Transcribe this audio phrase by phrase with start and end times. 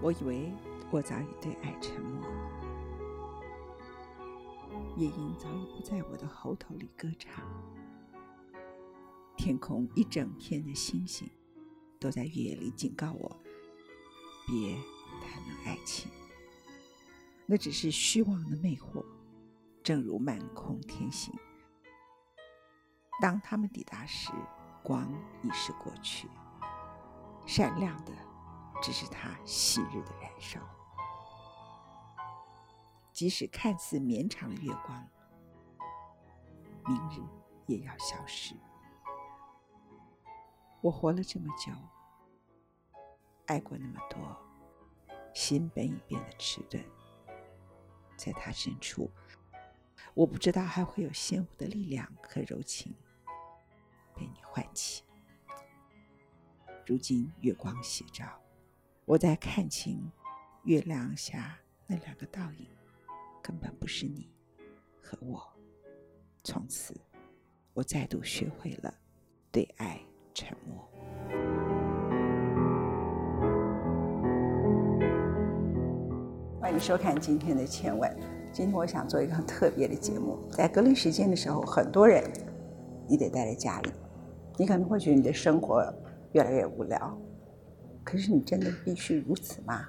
[0.00, 0.52] 我以为
[0.90, 2.24] 我早已对爱沉默，
[4.96, 7.44] 夜莺早已不在我的喉头里歌唱，
[9.36, 11.28] 天空一整片的星星
[11.98, 13.36] 都在月夜里警告我：
[14.46, 14.76] 别
[15.20, 16.08] 谈论爱情，
[17.44, 19.04] 那只是虚妄的魅惑，
[19.82, 21.34] 正如满空天星。
[23.20, 24.30] 当他们抵达时，
[24.84, 26.28] 光已是过去，
[27.46, 28.27] 闪亮的。
[28.80, 30.60] 只是它昔日的燃烧，
[33.12, 35.06] 即使看似绵长的月光，
[36.86, 37.22] 明日
[37.66, 38.54] 也要消失。
[40.80, 41.72] 我活了这么久，
[43.46, 44.36] 爱过那么多，
[45.34, 46.82] 心本已变得迟钝，
[48.16, 49.10] 在他深处，
[50.14, 52.94] 我不知道还会有鲜活的力量和柔情
[54.14, 55.02] 被你唤起。
[56.86, 58.40] 如今月光斜照。
[59.08, 59.98] 我在看清
[60.64, 61.56] 月亮下
[61.86, 62.66] 那两个倒影，
[63.40, 64.28] 根本不是你
[65.00, 65.42] 和我。
[66.44, 66.94] 从此，
[67.72, 68.92] 我再度学会了
[69.50, 69.98] 对爱
[70.34, 70.86] 沉默。
[76.60, 78.10] 欢迎收看今天的《千问》。
[78.52, 80.38] 今天我想做一个很特别的节目。
[80.50, 82.30] 在隔离时间的时候，很多人
[83.08, 83.90] 你得待在家里，
[84.58, 85.82] 你可能会觉得你的生活
[86.32, 87.18] 越来越无聊。
[88.08, 89.86] 可是你真的必须如此吗？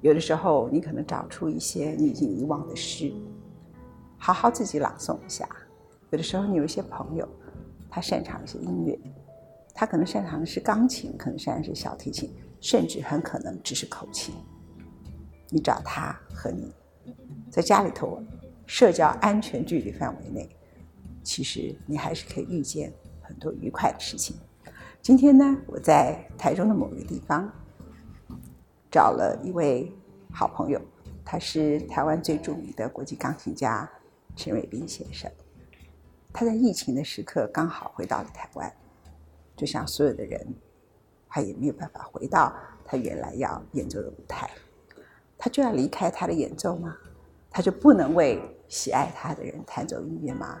[0.00, 3.12] 有的时候，你可能找出一些你已经遗忘的诗，
[4.16, 5.48] 好好自己朗诵一下。
[6.10, 7.28] 有的时候，你有一些朋友，
[7.88, 8.98] 他擅长一些音乐，
[9.72, 12.28] 他可能擅长的是钢琴，可能擅长是小提琴，
[12.60, 14.34] 甚至很可能只是口琴。
[15.48, 16.74] 你找他和你，
[17.48, 18.20] 在家里头，
[18.66, 20.48] 社交安全距离范围内，
[21.22, 22.92] 其实你还是可以遇见
[23.22, 24.34] 很多愉快的事情。
[25.08, 27.50] 今天呢，我在台中的某个地方
[28.90, 29.90] 找了一位
[30.30, 30.78] 好朋友，
[31.24, 33.90] 他是台湾最著名的国际钢琴家
[34.36, 35.32] 陈伟斌先生。
[36.30, 38.70] 他在疫情的时刻刚好回到了台湾，
[39.56, 40.46] 就像所有的人，
[41.26, 42.54] 他也没有办法回到
[42.84, 44.50] 他原来要演奏的舞台，
[45.38, 46.94] 他就要离开他的演奏吗？
[47.50, 50.60] 他就不能为喜爱他的人弹奏音乐吗？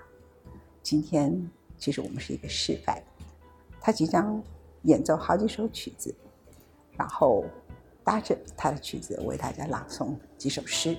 [0.82, 2.98] 今天其实我们是一个示范。
[3.80, 4.42] 他即将
[4.82, 6.14] 演奏好几首曲子，
[6.96, 7.44] 然后
[8.04, 10.96] 搭着他的曲子为大家朗诵几首诗。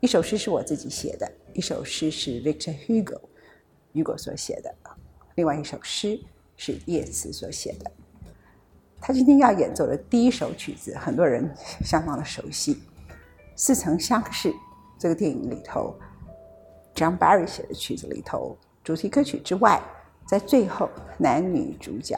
[0.00, 3.20] 一首诗是我自己写的，一首诗是 Victor Hugo
[3.92, 4.74] 雨果所写的，
[5.34, 6.18] 另外一首诗
[6.56, 7.90] 是叶慈所写的。
[9.00, 11.54] 他今天要演奏的第一首曲子，很多人
[11.84, 12.74] 相当的熟悉，
[13.56, 14.48] 《似曾相识》
[14.98, 15.94] 这个电影里头
[16.94, 19.82] ，John Barry 写的曲子里头主题歌曲之外。
[20.30, 22.16] 在最后，男女主角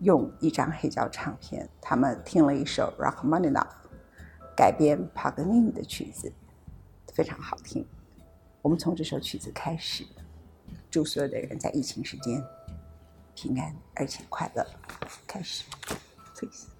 [0.00, 3.66] 用一张黑胶唱片，他们听了一首 Rachmaninoff
[4.54, 6.30] 改编帕格尼尼的曲子，
[7.14, 7.88] 非常好听。
[8.60, 10.04] 我们从这首曲子开始，
[10.90, 12.44] 祝所有的人在疫情时间
[13.34, 14.62] 平安而且快乐。
[15.26, 15.64] 开始
[16.34, 16.75] ，please。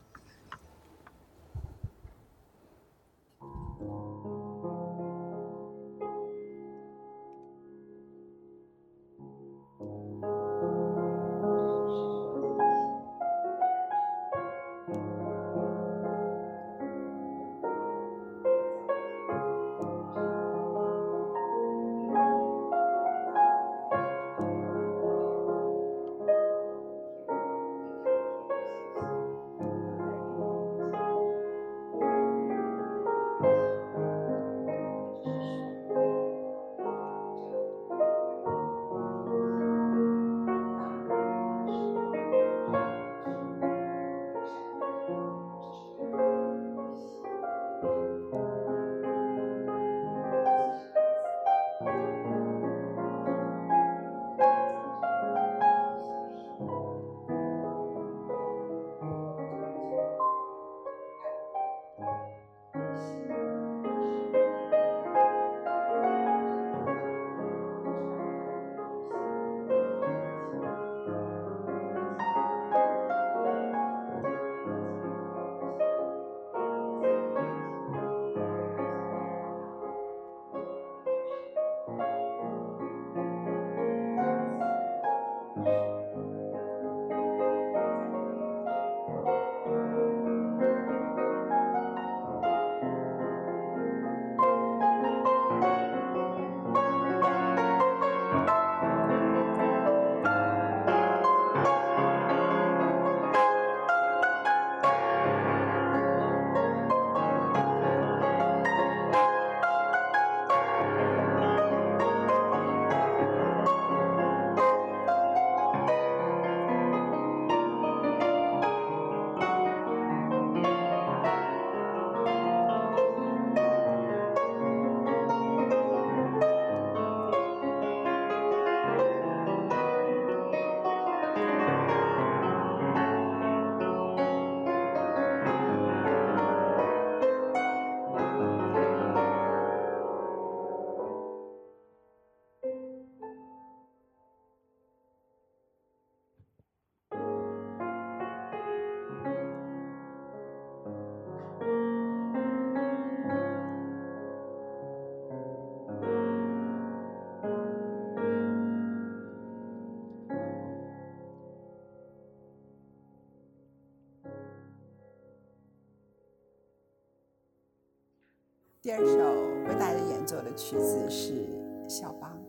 [168.87, 169.19] 第二首
[169.67, 171.44] 为大家演奏的曲子是
[171.88, 172.41] 肖邦。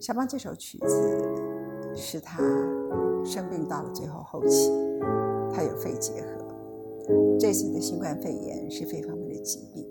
[0.00, 0.86] 肖邦这首曲子
[1.94, 2.38] 是他
[3.22, 4.72] 生病到了最后后期，
[5.52, 6.38] 他有肺结核。
[7.38, 9.86] 这次的新冠肺炎是肺方面的疾病，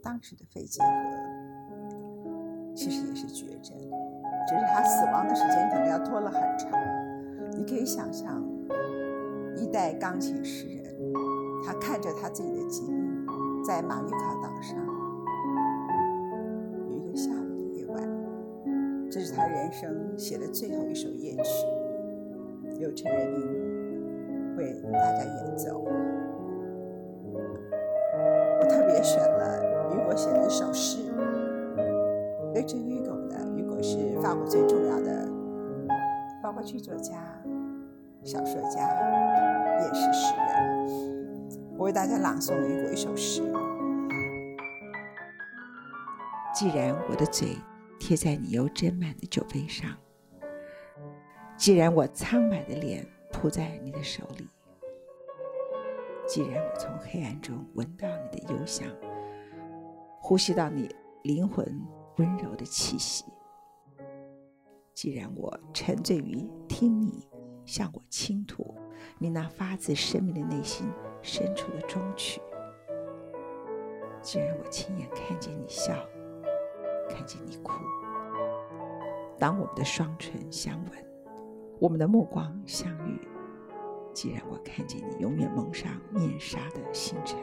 [0.00, 0.88] 当时的肺结核
[2.72, 6.70] 其实也是绝症，只是他死亡的时间可能要拖了很长。
[7.50, 8.40] 你可以想象，
[9.56, 10.94] 一代钢琴诗人，
[11.66, 13.07] 他看着他自己的疾病，
[13.64, 14.78] 在马约卡岛上
[16.72, 18.02] 有一个下雨的夜晚，
[19.10, 21.66] 这是他人生写的最后一首夜曲，
[22.78, 25.84] 由陈瑞斌为大家演奏。
[28.60, 29.62] 我特别选了
[29.94, 30.98] 雨果写的一首诗
[32.54, 35.28] ，Victor Hugo 的，雨果是法国最重要的，
[36.42, 37.16] 包括剧作家。
[38.24, 38.80] 小说家
[39.80, 40.48] 也是诗人。
[41.78, 43.42] 我为大家朗诵雨果一首诗：
[46.58, 47.56] 既然我的嘴
[48.00, 49.96] 贴在你又斟满的酒杯上，
[51.56, 54.48] 既然我苍白的脸扑在你的手里，
[56.26, 58.88] 既然我从黑暗中闻到你的幽香，
[60.20, 61.64] 呼吸到你灵魂
[62.16, 63.24] 温柔的气息，
[64.92, 67.24] 既然我沉醉于听你。
[67.66, 68.74] 向我倾吐
[69.18, 70.90] 你那发自生命的内心
[71.20, 72.40] 深处的衷曲。
[74.22, 75.94] 既然我亲眼看见你笑，
[77.28, 77.74] 见你哭，
[79.38, 80.92] 当我们的双唇相吻，
[81.78, 83.20] 我们的目光相遇，
[84.14, 87.38] 既然我看见你永远蒙上面纱的星辰，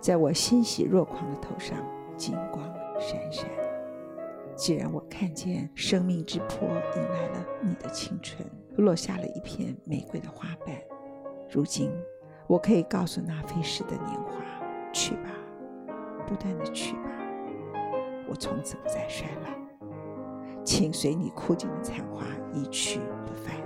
[0.00, 1.78] 在我欣喜若狂的头上
[2.16, 2.62] 金光
[2.98, 3.48] 闪闪。
[4.56, 8.44] 既然我看见生命之坡迎来了你的青春，
[8.78, 10.74] 落下了一片玫瑰的花瓣，
[11.48, 11.92] 如今
[12.46, 14.40] 我可以告诉那飞逝的年华：
[14.94, 15.30] 去吧，
[16.26, 17.10] 不断的去吧，
[18.28, 23.65] 我从此不再衰老，请随你枯尽的残花一去不返。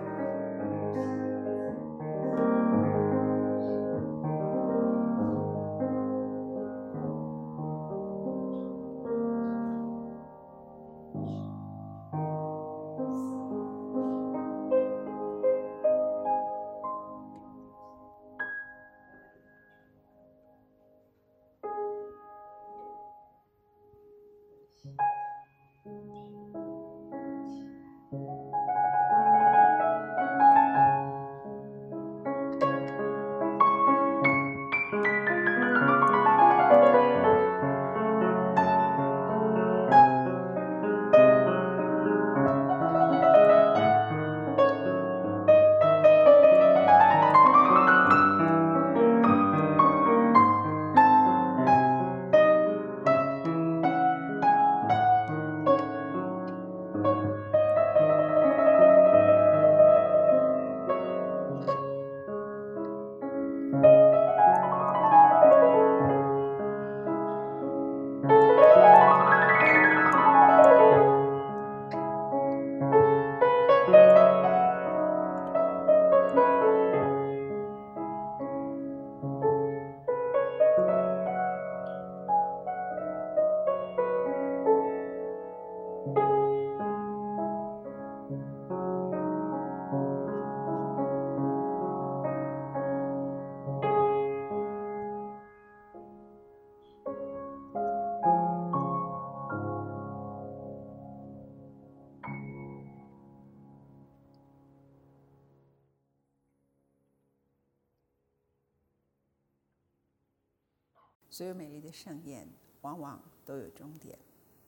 [111.40, 112.46] 所有美丽的盛宴
[112.82, 114.18] 往往都有终点，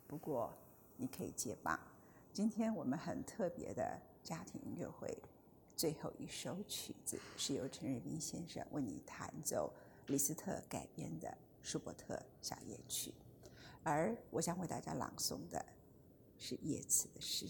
[0.06, 0.50] 不过
[0.96, 1.78] 你可以接棒。
[2.32, 5.14] 今天我们很特别的家庭音乐会，
[5.76, 9.70] 最后一首曲子是由陈瑞斌先生为你弹奏
[10.06, 13.12] 李斯特改编的舒伯特小夜曲，
[13.82, 15.62] 而我将为大家朗诵的
[16.38, 17.46] 是叶慈的诗。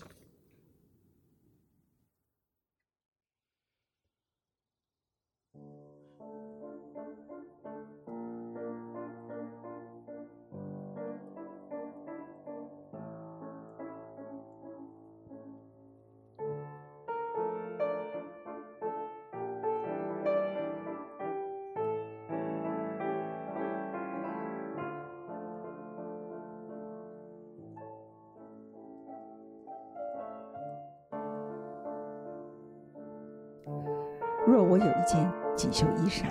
[34.46, 36.24] 若我有一件锦绣衣裳，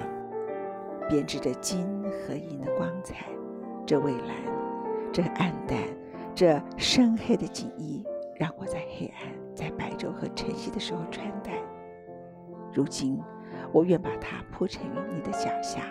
[1.08, 3.26] 编织着金和银的光彩。
[3.86, 4.36] 这蔚蓝，
[5.12, 5.78] 这暗淡，
[6.36, 11.54] 这深黑的锦衣，让我在黑暗、在白昼和晨曦的时候穿戴。
[12.74, 13.22] 如今，
[13.72, 15.84] 我愿把它铺陈于你的脚下，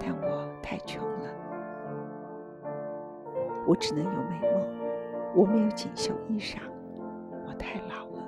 [0.00, 1.30] 但我太穷了，
[3.66, 4.66] 我只能有美梦，
[5.34, 6.58] 我没有锦绣衣裳，
[7.46, 8.22] 我太老了，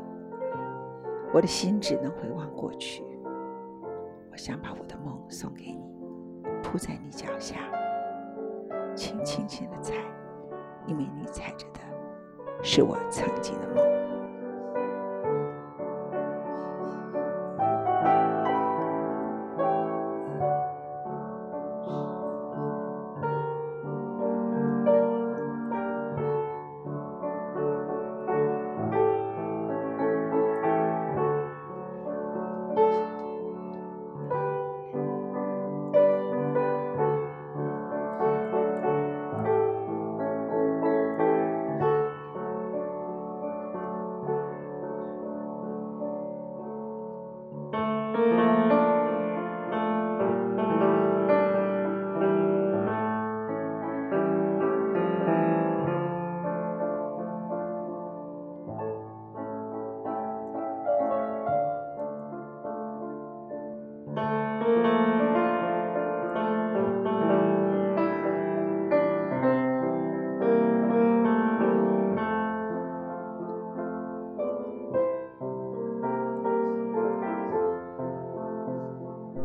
[1.33, 3.05] 我的心只能回望过去。
[4.39, 5.83] 想把我的梦送给你，
[6.63, 7.57] 铺在你脚下，
[8.95, 9.95] 请轻轻的踩，
[10.87, 11.81] 因为你踩着的
[12.63, 13.88] 是我曾经的梦。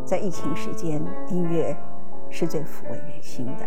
[0.06, 1.76] 在疫情时间，音乐
[2.30, 3.66] 是最抚慰人心的。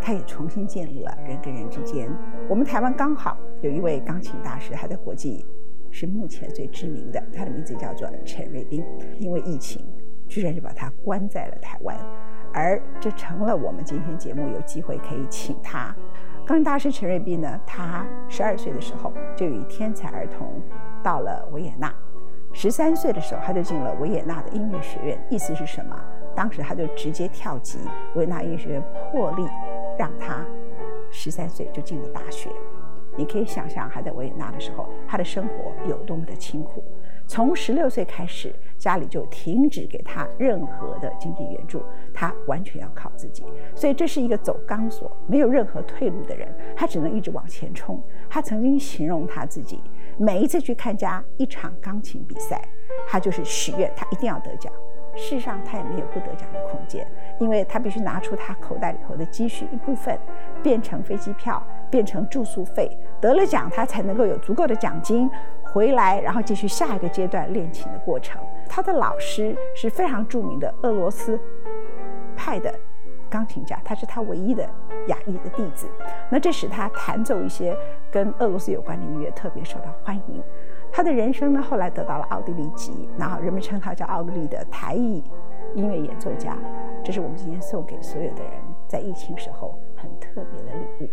[0.00, 2.08] 它也重新建立了人跟人之间。
[2.48, 5.44] 我们台湾刚好有一位钢琴大师，他在国际
[5.90, 8.84] 是目前最知名的，他的名字叫做陈瑞斌。
[9.18, 9.84] 因为疫情，
[10.28, 11.96] 居然就把他关在了台湾，
[12.52, 15.94] 而这成了我们今天节目有机会可以请他。
[16.46, 20.62] 钢琴大师陈瑞斌呢，他十二岁的时候就与天才儿童
[21.02, 21.92] 到了维也纳。
[22.60, 25.16] 十三岁的时候，他就进了维也纳的音乐学院。
[25.30, 25.96] 意思是什么？
[26.34, 27.78] 当时他就直接跳级，
[28.16, 29.46] 维也纳音乐学院破例
[29.96, 30.44] 让他
[31.08, 32.50] 十三岁就进了大学。
[33.16, 36.82] 你可以想象，他在维也纳的时候，他的生活有多么的清苦。
[37.28, 41.80] 从十六岁开始，家里就停止给他任何的经济援助，
[42.12, 43.44] 他完全要靠自己。
[43.76, 48.02] 所以这是一个走钢索，没有任何退路的人，他只能一直往前冲。
[48.28, 49.80] 他曾经形容他自己。
[50.18, 52.60] 每一次去看家一场钢琴比赛，
[53.06, 54.72] 他就是许愿，他一定要得奖。
[55.14, 57.06] 事实上，他也没有不得奖的空间，
[57.40, 60.18] 因为他必须拿出他口袋里头的积蓄一部分，
[60.62, 61.60] 变成飞机票，
[61.90, 62.90] 变成住宿费。
[63.20, 65.30] 得了奖，他才能够有足够的奖金
[65.62, 68.40] 回来，然后继续下一个阶段练琴的过程。
[68.68, 71.38] 他的老师是非常著名的俄罗斯
[72.36, 72.72] 派的。
[73.28, 74.68] 钢琴家，他是他唯一的
[75.06, 75.86] 雅裔的弟子，
[76.30, 77.76] 那这使他弹奏一些
[78.10, 80.42] 跟俄罗斯有关的音乐特别受到欢迎。
[80.90, 85.22] 他的人生呢，后来得到了奥地利籍，然后人们称他叫奥地利的台裔
[85.74, 86.56] 音乐演奏家。
[87.04, 88.52] 这是我们今天送给所有的人
[88.88, 91.08] 在疫情时候很特别的礼物。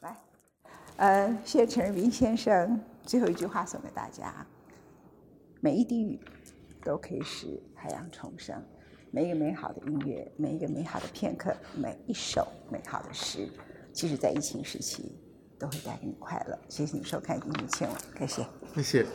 [0.00, 0.16] 来，
[0.96, 4.46] 呃，谢谢陈日斌先生最后一句话送给大家：
[5.60, 6.20] 每一滴雨
[6.82, 8.62] 都可以使海洋重生。
[9.10, 13.48] 每一个美好的音乐，每一个美好的片刻，每一首美好的诗，
[13.92, 15.16] 即使在疫情时期，
[15.56, 16.58] 都会带给你快乐。
[16.68, 18.44] 谢谢你收看《今天的千万》，感谢。
[18.74, 19.06] 谢谢。